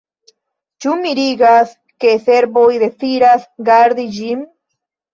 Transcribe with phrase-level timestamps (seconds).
[0.85, 4.47] Ĉu mirigas, ke serboj deziras gardi ĝin?